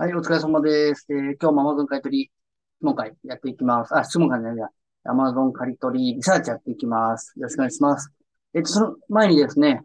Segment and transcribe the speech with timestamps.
[0.00, 1.08] はい、お疲れ様です。
[1.10, 2.30] えー今日も Amazon 買取り
[2.76, 3.96] 質問会やっていきます。
[3.98, 4.68] あ、質問会じゃないや。
[5.04, 7.32] Amazon 借り取りリサーチやっていきます。
[7.36, 8.12] よろしくお願いします。
[8.54, 9.82] えっと、その前にですね、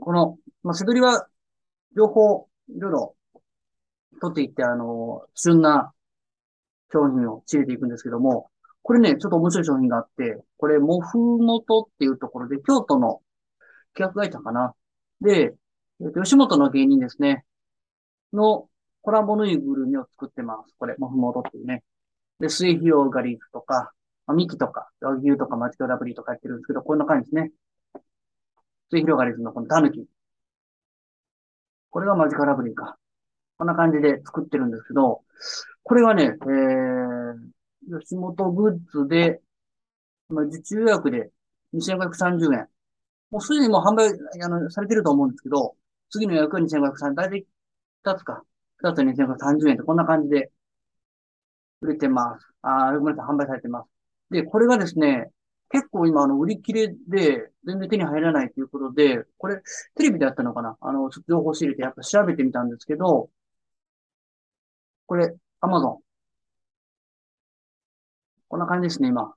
[0.00, 1.28] この、まあ、せどりは
[1.96, 3.16] 両方いろいろ
[4.20, 5.92] 取っていって、あの、旬な
[6.92, 8.50] 商品を仕入れていくんですけども、
[8.82, 13.22] これね、ちょっと面白い商品があって、これ、モフモトっていうところで、京都の
[13.94, 14.74] 企画会社かな。
[15.20, 15.54] で、
[16.00, 17.44] えっと、吉本の芸人ですね。
[18.32, 18.68] の
[19.04, 20.74] コラボぬいぐるみを作ってます。
[20.78, 21.84] これ、モフモトっていうね。
[22.40, 23.92] で、水ーガリーフとか、
[24.26, 27.52] まあ、ミキとか、和牛とか、マチキョラブリーとかやってるんですけど、こんな感じですね。
[28.90, 30.06] 水ーガリーフのこのタヌキ。
[31.90, 32.96] これがマジカラブリーか。
[33.58, 35.22] こんな感じで作ってるんですけど、
[35.82, 39.42] これはね、えー、吉本グッズで、
[40.30, 41.30] まあ、受注予約で
[41.74, 42.68] 2530円。
[43.30, 45.76] もうすでにもう販売、あの、されてると思うんですけど、
[46.08, 47.14] 次の予約は2530円。
[47.14, 47.46] だいたい
[48.02, 48.42] 2つか。
[48.84, 50.50] 2つ2530円とこんな感じで
[51.80, 52.46] 売れてます。
[52.62, 53.88] あ、ごめんなさい、販売されてます。
[54.30, 55.30] で、これがですね、
[55.70, 59.60] 結構今、あの、売り切れで、全然手に入らないということで、これ、
[59.96, 60.76] テレビでやったのかな？
[60.80, 63.30] あの、ちょっと情報仕入れて、やっぱ調べてみたんですけど、
[65.06, 66.14] これ、アマゾン。
[68.48, 69.34] こんな感じですね、今。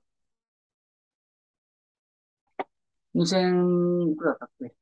[3.14, 4.74] 2000、いくらだったっけ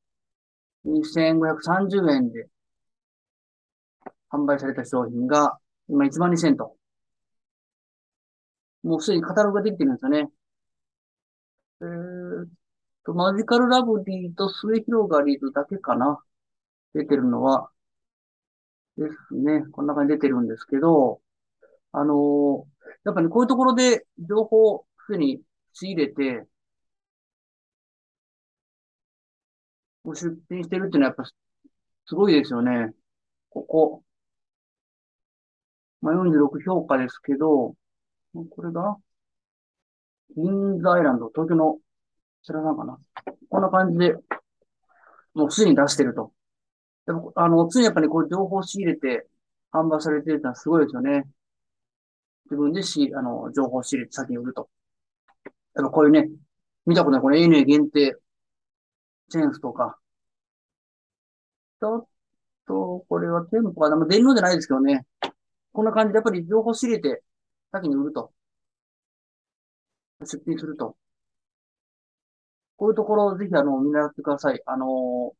[0.85, 2.49] ?2530 円で
[4.31, 5.57] 販売された商品が、
[5.89, 6.75] 今1万2000と。
[8.83, 10.29] もうすでにカタログができてるんですよね。
[11.81, 12.47] えー
[13.05, 16.19] と、マジカルラブリーとスエヒロガリーズだけかな。
[16.93, 17.71] 出てるのは。
[18.97, 19.63] ですね。
[19.71, 21.21] こんな感じで出てるんですけど、
[21.91, 22.65] あのー、
[23.05, 25.41] やっぱり、ね、こういうところで情報をすでに
[25.73, 26.47] 仕入れて、
[30.05, 31.25] 出品してるっていうのはやっぱ
[32.05, 32.93] すごいですよね。
[33.49, 34.03] ここ。
[36.01, 37.75] まあ、46評価ですけど、
[38.33, 38.97] これが、
[40.35, 41.81] 銀座アイランド、東京の、こ
[42.43, 42.99] ちらなんかな。
[43.49, 44.15] こんな感じで、
[45.33, 46.33] もうすでに出してると。
[47.05, 49.27] でも、あの、常にやっぱりこう情報を仕入れて
[49.71, 51.25] 販売されてるってのはすごいですよね。
[52.45, 54.69] 自分でし、あの、情報を仕入れて先に売ると。
[55.75, 56.29] やっぱこういうね、
[56.85, 58.17] 見たことない、これ ANA 限定、
[59.29, 59.99] チェーンスとか。
[61.79, 62.07] ちょっ
[62.67, 63.95] と、これは店舗かな。
[63.95, 65.05] まあ、電脳じゃないですけどね。
[65.77, 67.23] こんな感じでやっぱり情報仕入れて、
[67.71, 68.33] 先に売ると。
[70.25, 70.95] 出品すると。
[72.77, 74.61] こういうところをぜひあの、見習ってください。
[74.65, 75.33] あの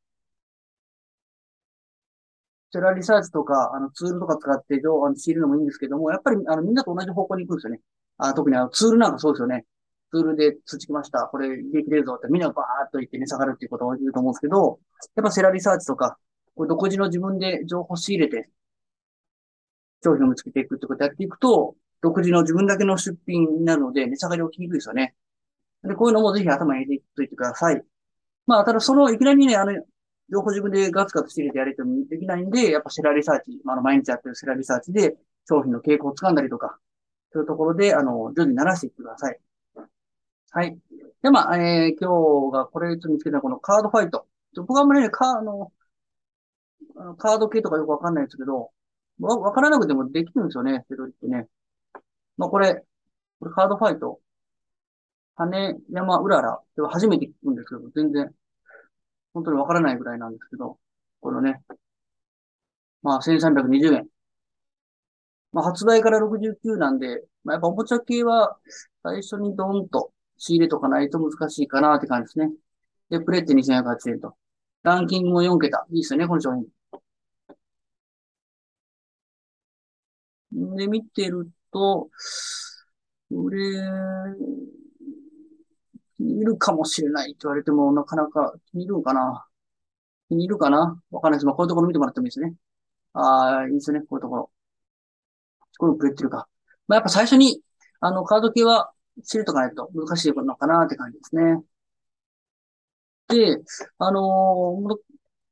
[2.71, 7.81] セラリサーチとか、あの、ツールとか使って情報を仕入れるのもいいんですけども、やっぱり、あの、みんなと同じ方向に行くんですよね。
[8.17, 9.65] あ特にあの、ツールなんかそうですよね。
[10.11, 11.21] ツールで通知来ました。
[11.31, 14.79] これ、利益出るぞってみんなバーっと言って値下がるっていうことを言うと思うんですけど、
[15.15, 16.19] やっぱセラリサーチとか、
[16.55, 18.49] これ独自の自分で情報仕入れて、
[20.07, 25.15] 商品を見つけていくってことをやっていくと、独自の自分だけの出品になるので、値下がり起きにくいですよね。
[25.83, 27.83] で、こういうのもぜひ頭に入れておいてください。
[28.45, 29.73] まあ、ただその、いきなりね、あの、
[30.29, 36.79] 情報自分でガツガツ仕入れてやれてもできないんで、やっぱセラリサーチ、まあ、毎日やってるセラリサーチで商品の傾向を掴んだりとか、
[37.33, 39.39] そういうところで、あの、徐々に慣らしていってください。
[40.51, 40.77] はい。
[41.21, 44.27] で、まあ、えー、今日がこれ見つけたこのカードファイト。
[44.55, 45.71] 僕はあんまりね、カーの、
[47.17, 48.71] カード系とかよくわかんないですけど、
[49.19, 51.47] わ、わからなくてもできるんですよね、ペドリってね。
[52.37, 52.83] まあ、これ、
[53.39, 54.19] これカードファイト。
[55.35, 56.59] 羽山うらら。
[56.75, 58.33] では初めて聞くんですけど、全然、
[59.33, 60.79] 本当にわからないぐらいなんですけど、
[61.21, 61.63] このね、
[63.03, 64.07] まあ、1320円。
[65.51, 68.57] まあ、発売から69なんで、まあ、やっぱおもちゃ系は
[69.03, 72.51] 最初にドンと仕入れとかないと難しいかなって感じですね。
[73.09, 74.35] で、プレって2180円と。
[74.83, 75.85] ランキングも4桁。
[75.91, 76.65] いいですよね、この商品。
[80.77, 82.09] で、見てると、
[83.29, 83.59] 売れ、
[86.17, 89.45] 気に入るかもしれないって言われても、なかなか気に入るんかな？
[90.29, 90.99] 気に入るかな？
[91.11, 91.45] わかんないです。
[91.45, 92.55] まあ、こういうところ見てもらってもいいですね。
[93.13, 93.99] ああ、いいですね。
[93.99, 94.49] こういうところ。
[95.77, 96.47] これくれてるか。
[96.87, 97.61] まあ、やっぱ最初に、
[97.99, 98.91] あの、カード系は
[99.23, 101.61] 知るとかないと難しいことなのかなって感じですね。
[103.27, 103.61] で、
[103.99, 104.95] あのー、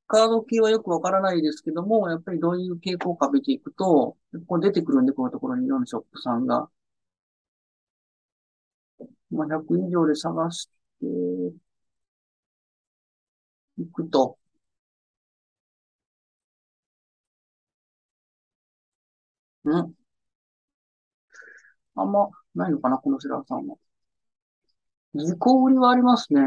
[0.07, 4.17] カード系はよくわからないですけども、やっぱりどういう傾向か見ていくと、こ
[4.47, 6.69] こ出てくるんで、このところにいろんなショップさんが。
[9.31, 10.67] まあ、100以上で探し
[10.99, 11.05] て
[13.77, 14.37] いくと。
[19.65, 19.95] ん
[21.95, 23.75] あんまないのかな、このセラーさんは。
[25.15, 26.41] 自己売りはありますね。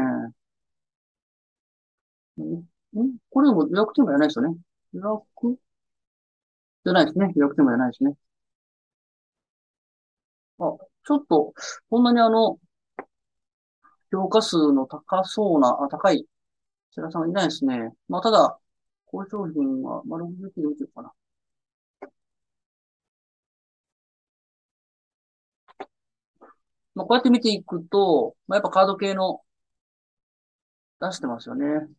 [2.95, 4.55] んこれも予約店がやらないですよね。
[4.93, 5.59] 予約
[6.83, 7.31] じゃないですね。
[7.37, 8.13] 予約テーマじゃないですね。
[10.59, 11.53] あ、ちょっと、
[11.89, 12.59] こんなにあの、
[14.11, 16.25] 評価数の高そうな、あ、高い、
[16.91, 17.91] セラさんはいないですね。
[18.09, 18.59] まあ、ただ、
[19.07, 21.13] こう商品は、まあ、69で見てるかな。
[26.95, 29.41] まあ、こうやって見ていくと、まあ、やっぱカード系の
[31.01, 31.89] 出してますよね。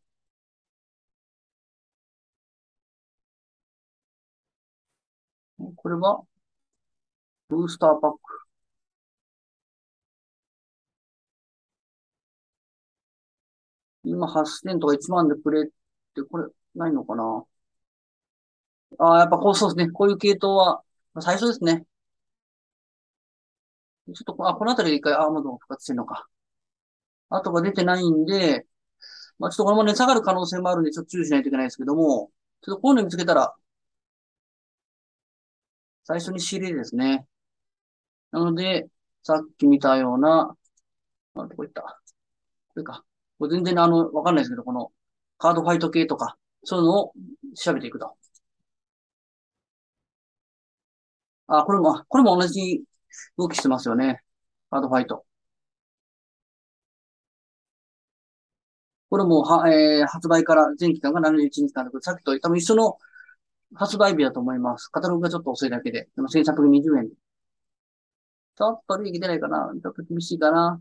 [5.76, 6.22] これは、
[7.50, 8.18] ブースターパック。
[14.04, 15.66] 今8000とか1万でくれっ
[16.14, 17.44] て、これ、ないのかな？
[18.98, 19.92] ああ、やっぱこうそうですね。
[19.92, 20.82] こういう系統は、
[21.20, 21.84] 最初ですね。
[24.14, 26.28] ちょっと、あ、このあたりで一回アームドン復活してるのか。
[27.28, 28.66] あとが出てないんで、
[29.38, 32.30] まあ、ちょっとこのまま値下がる可能性もあるんで、ちょっと注意しないといけないですけども、
[32.62, 33.54] ちょっとこういうの見つけたら、
[36.10, 37.24] 最初に仕入れですね。
[38.32, 38.88] なので、
[39.22, 40.56] さっき見たような、
[41.34, 41.82] あ、どこ行った？
[41.82, 42.00] こ
[42.76, 43.04] れか。
[43.38, 44.90] これ全然あの、わかんないですけど、この
[45.38, 47.12] カードファイト系とか、そういうのを
[47.56, 48.16] 調べていくと。
[51.48, 52.82] あ、これも、これも同じ
[53.36, 54.22] 動きしてますよね。
[54.70, 55.24] カードファイト。
[59.10, 62.98] これもは、えー、発売から全期間が71日間で、さっきと多分一緒の
[63.74, 64.88] 発売日だと思います。
[64.88, 66.08] カタログがちょっと遅いだけで。
[66.16, 67.10] でも1120円。
[68.56, 70.80] ちょっと利益出ないかなちょっと厳しいかな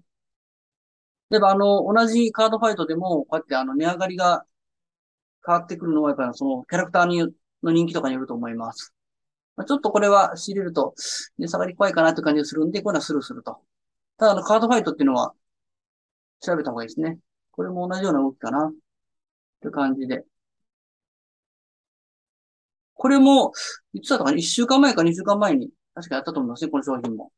[1.30, 4.46] 例えばあの、同じカードファイトでも、こうやってあの、値上がりが
[5.46, 7.20] 変わってくるのは、やっぱりその、キャラクターに
[7.64, 8.94] の人気とかによると思います。
[9.56, 10.96] まあ、ちょっとこれは仕入れると、
[11.38, 13.60] 値下がり怖いかなって感じがするんで、こういうのはスルーすると。
[14.18, 15.34] ただ、あの、カードファイトっていうのは、
[16.42, 17.20] 調べた方がいいですね。
[17.52, 18.68] これも同じような動きかな。
[18.68, 18.74] っ
[19.62, 20.26] て感じで。
[23.00, 23.54] これも、
[23.94, 27.32] いつだったかな ?1 週間前か2週間前に、確かやったと思いますね、この商品も。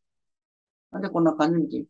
[0.92, 1.90] なんでこんな感じで見ていく？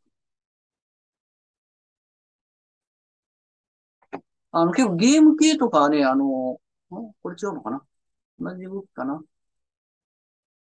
[4.51, 6.59] あの、結構ゲーム系とかはね、あの、
[6.89, 7.83] これ違うのかな？
[8.39, 9.23] 同じ動きかな？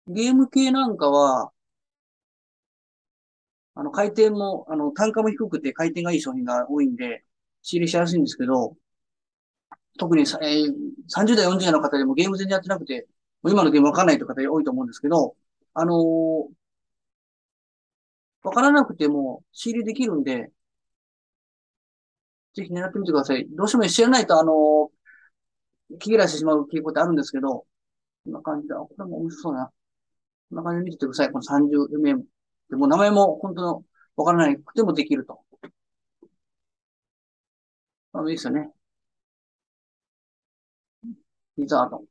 [0.07, 1.51] ゲーム系なんかは、
[3.73, 7.25] あの、回転も、あの、単価も低くて回転がいい商品が多いんで、
[7.61, 8.75] 仕入れしやすいんですけど、
[9.97, 10.73] 特に、えー、
[11.07, 13.07] 30代、40代の方でもゲーム全然やってなくて、
[13.41, 15.35] もう今のゲームわかんないという方多いと思うんですけど、
[15.73, 16.49] あのー、
[18.43, 20.51] わからなくても仕入れできるんで、
[22.55, 23.45] ぜひ狙ってみてください。
[23.49, 27.65] どうしても知らないと、あのー、気切らしてしまう傾向ってあるんですけど、
[28.25, 28.75] こんな感じだ。
[28.77, 29.71] これも面白そうな。
[30.49, 31.31] こんな感じで見ててください。
[31.31, 32.15] この30名。
[32.69, 33.85] でも名前も本当の
[34.17, 35.41] わからなくてもできると。
[38.13, 38.71] あ、いいですよね。
[41.57, 42.03] リザード。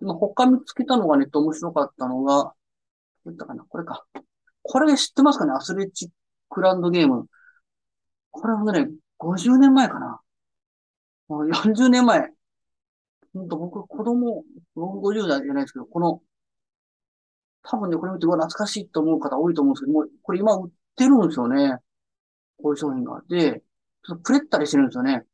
[0.00, 2.54] 今、他見つけたのがね、面白かったのが、
[3.24, 4.06] どういったかなこれか。
[4.62, 6.08] これ知ってますかねアスレチッ
[6.48, 7.26] クランドゲーム。
[8.30, 8.88] これはね、
[9.18, 10.20] 50年前かな。
[11.28, 12.30] もう40年前。
[13.34, 14.44] ほんと僕、子供、
[14.74, 16.22] 僕50代じゃないですけど、この、
[17.62, 21.78] 多分ね、これ見て、うわ、懐かしいと思う方多いと思うんですけどもう、これ今売ってるんですよね。
[22.62, 23.22] こういう商品が。
[23.28, 23.62] で、
[24.06, 25.24] ちょっとプレったりしてるんですよね。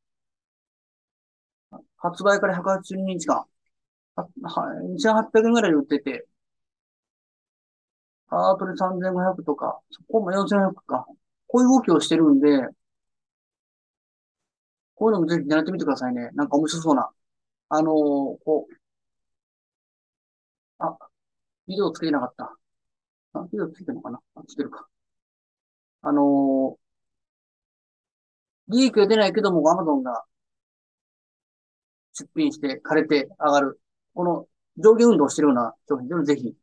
[1.98, 3.46] 発売から180日間。
[4.16, 4.26] は、
[4.94, 6.26] 2800円ぐらいで売ってて、
[8.26, 11.06] ハートで3500とか、そこも4500か。
[11.46, 12.48] こういう動きをしてるんで、
[14.94, 16.30] こういうのもぜひ狙ってみてくださいね。
[16.34, 17.10] なんか面白そうな。
[17.68, 17.94] あのー、
[18.44, 18.74] こう。
[20.78, 20.96] あ、
[21.66, 22.56] ビデオつけてなかった。
[23.34, 24.88] あ、ビデオつけてるのかなあ、つけるか。
[26.02, 26.81] あのー、
[28.72, 30.24] 利益は出ないけども、アマゾンが
[32.14, 33.80] 出品して枯れて上がる。
[34.14, 36.54] この上下運動してるような商品でもぜひ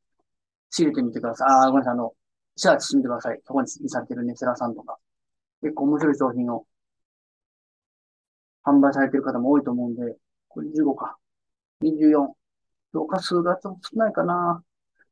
[0.70, 1.48] 仕入れてみてください。
[1.50, 1.94] ああ、ごめんなさい。
[1.94, 2.14] あの、
[2.56, 3.40] シャーチしてみてください。
[3.46, 4.98] そこにされてるネセラさんとか。
[5.62, 6.66] 結構面白い商品を
[8.64, 10.16] 販売されてる方も多いと思うんで、
[10.48, 11.18] これ15か。
[11.82, 12.28] 24。
[12.94, 14.64] 評価数がちょっと少ないかな。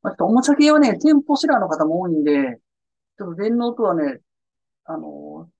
[0.02, 2.60] まあ、ちょっとおもちゃ系はね、店舗シラーの方も多いんで、
[3.18, 4.20] ちょっと電脳とはね、
[4.86, 5.57] あの、ち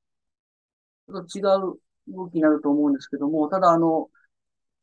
[1.12, 1.80] ょっと違う
[2.16, 4.10] 動きになると思うんですけども、ただあの、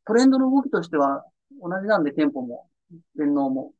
[0.05, 1.25] トレンドの動きとしては
[1.61, 2.69] 同じなんで、店舗も、
[3.15, 3.73] 電脳も。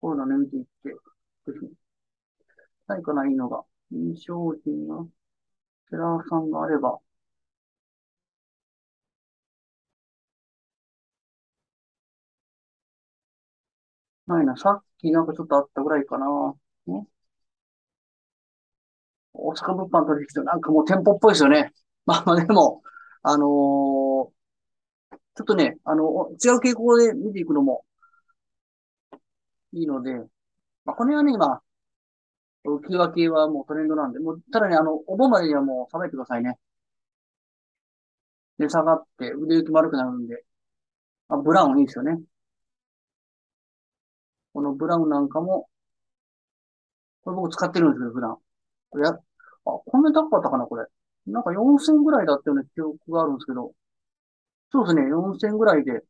[0.00, 0.88] こういうのね、見ていって、
[1.52, 1.74] ぜひ。
[2.88, 3.64] ないかな、いいのが。
[3.92, 5.04] いい商品が、
[5.90, 7.00] セラーさんがあれば。
[14.28, 16.26] ないな、さっきなんかちょっとあったぐらいかな。
[16.86, 17.06] ね
[19.36, 21.72] 大阪物販取引所、なんかもう店舗っぽいですよね。
[22.06, 22.82] まあまあでも、
[23.22, 24.36] あのー
[25.36, 27.84] ちょっとね、あの、違う傾向で見ていくのも
[29.72, 30.12] いいので、
[30.84, 31.62] まあ、この辺はね、今、
[32.66, 36.58] 浮き輪系はもうトレンドなんで、もう、ただね、あの、お盆までにはもう冷めてくださいね。
[38.58, 40.44] で、下がって腕行き丸くなるんで、
[41.28, 42.20] あ、ブラウンいいですよね。
[44.52, 45.68] このブラウンなんかも、
[47.24, 48.36] これ僕使ってるんですけど、普段。
[48.90, 49.18] これや、
[49.66, 50.86] あ、こんなに高かったかな、これ。
[51.26, 53.72] なんか4000ぐらいだったような記憶があるんですけど、
[54.72, 56.02] そうですね、4000ぐらいで、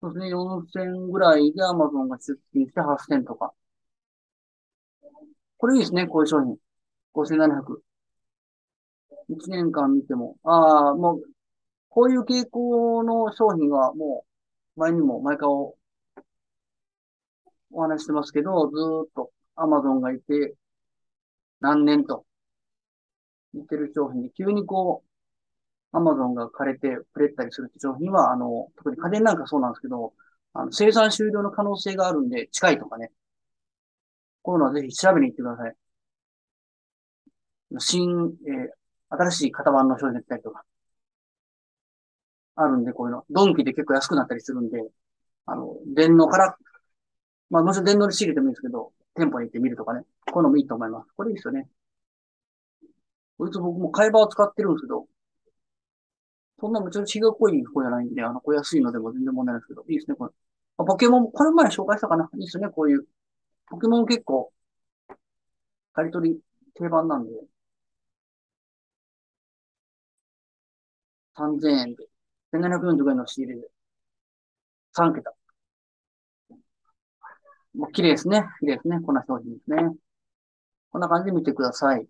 [0.00, 3.54] そうですね、4000ぐらいで Amazon が出品して8000とか。
[5.56, 6.56] これいいですね、こういう商品。
[7.12, 7.82] 5700。
[9.28, 10.38] 1年間見ても。
[10.44, 11.22] ああ、もう、
[11.90, 14.26] こういう傾向の商品はも
[14.76, 15.76] う、前にも前からお
[17.72, 20.56] 話してますけど、ずーっと Amazon がいて、
[21.60, 22.26] 何年と
[23.54, 25.02] 言ってる商品で、急にこ
[25.94, 30.14] う、アマゾンが枯れてくれたりする商品は、あの、特に家電なんかそうなんですけど、
[30.54, 33.12] あの、生産終了の可能性があるんで、近いとかね。
[34.42, 35.76] こういうのはぜひ調べに行ってください。
[37.78, 38.78] 新、えー
[39.10, 40.62] 新しい型番の商品が来たりとか、
[42.56, 43.24] あるんで、こういうの。
[43.30, 44.78] ドンキで結構安くなったりするんで、
[45.46, 46.58] あの、電脳から、
[47.50, 50.02] まあ、もちろん電脳で仕入れてもいいんですけど、店舗に行ってみるとかね。
[50.32, 51.08] こういうのもいいと思います。
[51.16, 51.68] これいいですよね。
[53.38, 55.06] こいつ僕も買い場を使ってるんですけど、
[56.60, 60.32] そんなめちゃくちゃ違う濃い方じゃないんで、あの、こう安いのでも全然問題ないですけど、いいですね、これ。
[60.78, 63.06] あポケモン、これ前紹介したかないいですね、こういう。
[63.68, 64.52] ポケモン結構、
[65.92, 66.40] 刈り取り
[66.72, 67.30] 定番なんで、
[71.34, 72.04] 3000円で、
[72.52, 73.68] 1745円の仕入れで、
[74.92, 75.37] 3桁。
[77.78, 78.44] もう綺麗ですね。
[78.60, 79.00] 綺麗ですね。
[79.00, 79.96] こんな商品ですね。
[80.90, 82.06] こんな感じで見てください。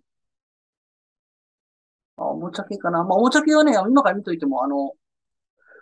[2.16, 3.04] あ、おもちゃ系かな。
[3.04, 4.92] まあ、おもちゃ系はね、今から見といても、あの、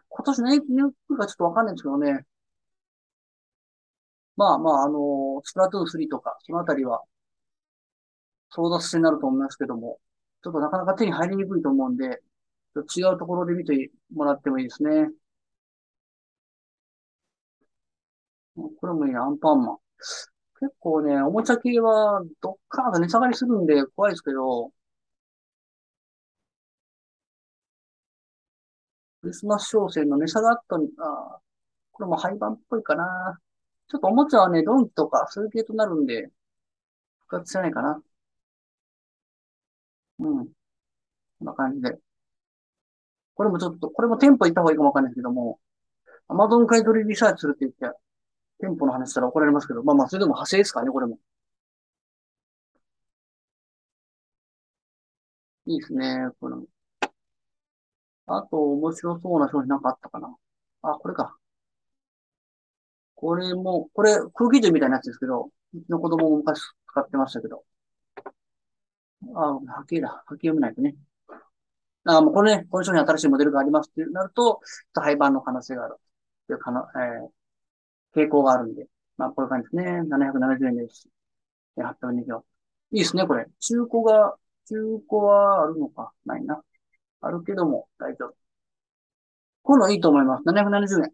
[0.08, 2.26] 今年何来るかちょっとわかんないんですけどね。
[4.36, 7.02] まあまあ、あの、スプラトゥーン3とか、そのあたりは、
[8.50, 10.00] 争奪戦になると思いますけども、
[10.42, 12.22] ちょっとなかなか手に入りにくいと思うんで、
[12.74, 15.10] ちょっと違うところで見てもらってもいいですね。
[18.56, 19.78] これもいい、アンパンマン。
[20.60, 24.72] 結構ね、おもちゃ系はどっかんと値下がりするんで怖いですけど、
[29.22, 31.38] クリスマス商戦の値下がったん、あ、
[31.92, 33.40] これも廃盤っぽいかな。
[33.88, 36.30] ちょっとおもちゃはね、ドンキとかそういう系となるんで、
[37.28, 38.02] 復活しないかな。
[40.18, 40.46] うん。
[40.46, 40.52] こ
[41.44, 41.98] んな感じで。
[43.34, 45.60] これもちょっと、これも店舗行った方がいいかもわかんないですけども、
[46.28, 47.98] Amazon 買取リサーチするって言って、
[48.60, 51.18] 店舗の話したら怒られますけど、まあまあ、それでも派生ですかね、これも。
[55.66, 56.66] いいですね、これも。
[58.26, 60.36] あと、面白そうな商品なんかあったかな。
[60.82, 61.36] あ、これか。
[63.14, 67.64] これも、これ、空気銃みたいなやつですけど、うちの子供も昔使ってましたけど。
[69.34, 70.24] あ、波形だ。
[70.26, 70.96] 波形読めないとね。
[72.04, 74.52] あ、もうこれね、この商品新しいモデルがありますってなると、ちょ
[74.88, 75.96] っと廃盤の可能性がある。
[75.98, 77.30] っていうかな、えー、
[78.16, 78.86] 傾向があるんで。
[79.16, 80.02] まあ、こういう感じですね。
[80.08, 81.08] 770円です。
[81.76, 82.42] 820円。
[82.92, 83.46] いいですね、これ。
[83.60, 84.36] 中古が、
[84.68, 84.76] 中
[85.08, 86.12] 古はあるのか？
[86.24, 86.62] ないな。
[87.20, 88.34] あるけども、大丈夫。
[89.62, 90.44] こういうのいいと思います。
[90.44, 91.12] 770円。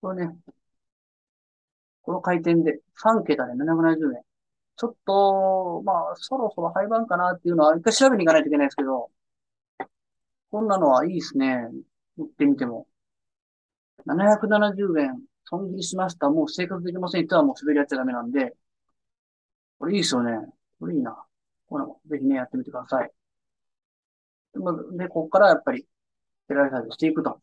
[0.00, 0.36] これね、
[2.02, 4.22] この回転で3桁で770円。
[4.76, 9.10] ちょっと、まあ、そろそろ廃盤かなっていうのは、一回調べに行かないといけないですけど、
[10.50, 11.68] こんなのはいいですね。
[12.16, 12.86] 売ってみても。
[14.06, 16.28] 770円、損切りしました。
[16.28, 17.26] もう生活できません。
[17.26, 18.54] とはもう滑りやっちゃダメなんで、
[19.78, 20.32] これいいですよね。
[20.78, 21.16] これいいな。
[21.66, 23.12] これもぜひね、やってみてください。
[24.52, 25.86] で、まずでここからやっぱり、
[26.48, 27.40] テラリサイズしていくと。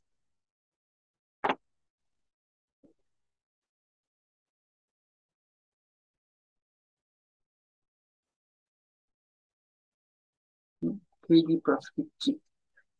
[11.27, 12.37] KD プラスキッチン。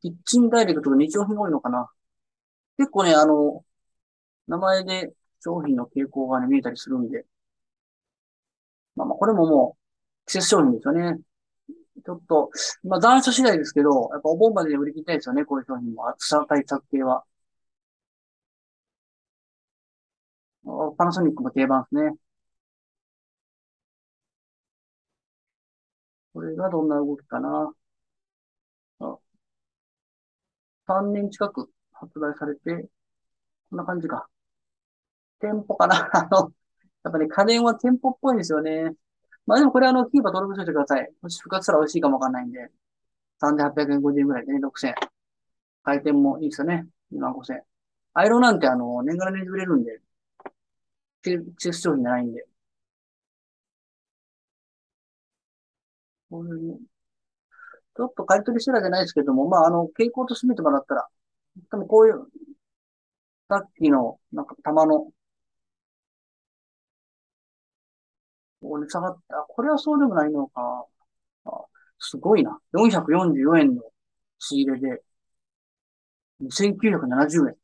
[0.02, 1.90] キッチンダイレクトが日用品多いのかな
[2.78, 3.66] 結構ね、あの、
[4.48, 7.26] 名前で商品の傾向がね、見えたりするんで。
[8.96, 9.78] まあまあ、これもも
[10.26, 11.20] う、季節商品ですよね。
[12.06, 12.52] ちょっと、
[12.84, 16.08] まあ残暑次第ですけど、やっぱお盆までで売り切りたいですよね、こういう商品も。
[16.10, 17.26] 暑さ対策系は。
[20.98, 22.18] パナソニックも定番ですね。
[26.34, 27.74] これがどんな動きかな。
[29.00, 29.36] あ
[30.88, 32.90] 3年近く発売されて、
[33.70, 34.28] こんな感じか。
[35.40, 36.10] 店舗かな？
[36.14, 36.54] あの、
[37.04, 38.92] やっぱね、家電は店舗っぽいんですよね。
[39.46, 41.14] まあでもこれあの、キーパー登録しておいてください。
[41.22, 42.72] もし復活したら美味しいかもわかんないんで。
[43.40, 44.96] 3850円ぐらいでね、6000円。
[45.84, 46.88] 回転もいいですよね。
[47.12, 47.64] 2万5000円。
[48.16, 50.02] アイロンなんてあの、年がら年中売れるんで、
[51.24, 52.48] 季節商品じゃないんで。
[56.30, 56.80] こういう
[57.98, 61.08] ちょっと買い取りしてらじゃないですけども、まあ、あの、傾向として見てもらったら、
[61.72, 62.28] 多分こういう、
[63.50, 65.12] さっきの、なんか、玉の、
[68.66, 69.46] ここに下がった。
[69.48, 70.86] これはそうでもないのか。
[72.00, 72.60] すごいな。
[72.74, 73.84] 444円の
[74.40, 75.04] 仕入れで、
[76.42, 77.56] 2970円。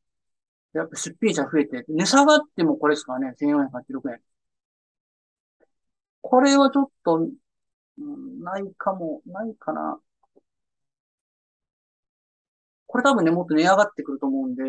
[0.74, 4.20] やっぱ出品者増えて、値下がってもこれですからね、1486円。
[6.22, 7.16] これはちょっと、
[7.98, 10.00] うん、ないかも、ないかな。
[12.86, 14.62] これ多分ね、もっと値上がってくると思うんで、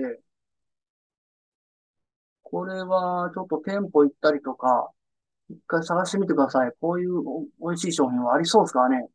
[2.43, 4.91] これはちょっと店舗行ったりとか、
[5.49, 6.71] 一回探してみてください。
[6.79, 7.21] こういう
[7.59, 9.07] 美味しい商品はありそうですかね。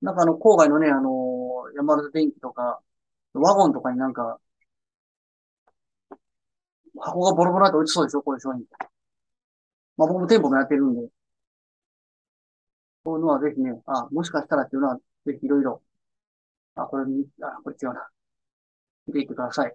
[0.00, 2.80] なんかあの、郊外のね、あの、山田電機とか、
[3.34, 4.38] ワゴンとかになんか、
[6.98, 8.22] 箱がボロボロなって落ちそうでしょ？
[8.22, 8.64] こういう商品。
[9.96, 11.08] まあ僕も店舗もやってるんで。
[13.04, 15.82] こういうのはぜひね、あ、もしかしたらっていうのは、ぜひいろいろ。
[16.74, 17.04] あ、これ、
[17.42, 18.08] あ、これ違うな。
[19.06, 19.74] 見ていってください。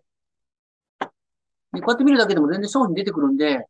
[1.74, 3.66] で、こうやって見るだけでも全然商品出てくるんで、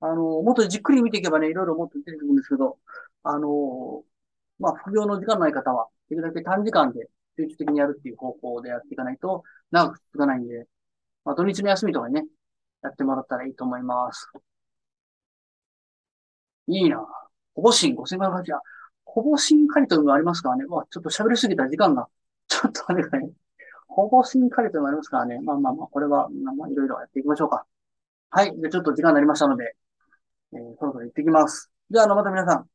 [0.00, 2.78] あの、もっとじっくり見ていけばね、いろいろもっと出てくるんですけど、
[3.22, 4.04] あの、
[4.58, 10.66] まあ、副業の時間ない方は、できるだけ短時間で集中的にやるっていう方法でやっていかないと長く続かないんで、
[11.24, 12.26] まあ、土日の休みとかにね、
[12.82, 14.30] やってもらったらいいと思います。
[16.68, 17.06] いいな。
[17.54, 18.60] ほぼ新5580円。
[19.04, 20.64] ほぼ新カリトルもありますからね。
[20.66, 22.08] わ、ちょっと喋りすぎた時間が、
[22.48, 23.30] ちょっとあれかね。
[23.88, 25.40] ほぼ新カリトルもありますからね。
[25.40, 27.66] まあまあまあ、これは、まあいろいろやっていきましょうか。
[28.30, 28.60] はい。
[28.60, 29.76] で、ちょっと時間になりましたので、
[30.56, 31.70] えー、そろそろ行ってきます。
[31.90, 32.68] では、あの、また皆さん、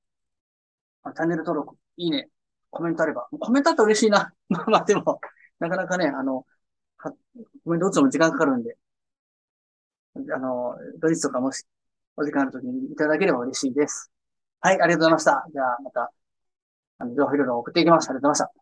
[1.13, 2.29] チャンネル登録、いいね、
[2.69, 3.27] コメントあれば。
[3.39, 4.33] コメントあったら嬉しいな。
[4.49, 5.19] まあまあ、でも、
[5.59, 6.45] なかなかね、あの、
[6.97, 8.77] コメント打つのも時間かかるんで、
[10.15, 11.65] あの、土日とかもし、
[12.15, 14.11] お時間あるときにいただければ嬉しいです。
[14.59, 15.47] はい、ありがとうございました。
[15.51, 16.11] じゃあ、また、
[16.99, 18.09] あの、情報いろいろ送っていきます。
[18.09, 18.60] ありがとうございました。